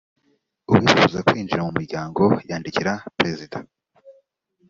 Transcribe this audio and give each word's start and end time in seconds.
uwifuza 0.69 1.17
kwinjira 1.27 1.63
mu 1.65 1.71
muryango 1.77 2.23
yandikira 2.49 2.93
perezida 3.17 3.57